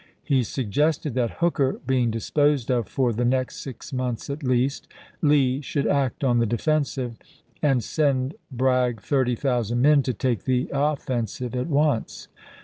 He 0.23 0.41
suggested 0.41 1.13
that, 1.13 1.29
Hooker 1.41 1.79
being 1.85 2.09
disposed 2.09 2.71
of 2.71 2.89
for 2.89 3.13
the 3.13 3.23
next 3.23 3.57
six 3.57 3.93
months 3.93 4.31
at 4.31 4.41
least, 4.41 4.87
Lee 5.21 5.61
should 5.61 5.85
act 5.85 6.23
on 6.23 6.39
the 6.39 6.47
defensive, 6.47 7.17
and 7.61 7.83
send 7.83 8.33
Bragg 8.51 8.99
thirty 8.99 9.35
thousand 9.35 9.79
men 9.83 10.01
to 10.01 10.13
take 10.15 10.45
the 10.45 10.69
offensive 10.73 11.53
at 11.53 11.67
once. 11.67 12.29